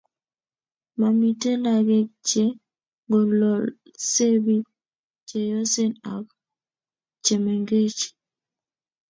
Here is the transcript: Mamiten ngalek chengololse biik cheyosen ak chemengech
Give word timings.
Mamiten 0.99 1.53
ngalek 1.63 2.07
chengololse 2.29 4.27
biik 4.43 4.65
cheyosen 5.27 5.91
ak 6.15 6.25
chemengech 7.23 8.01